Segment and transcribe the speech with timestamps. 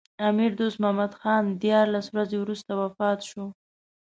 [0.27, 3.43] امیر دوست محمد خان دیارلس ورځې وروسته وفات شو.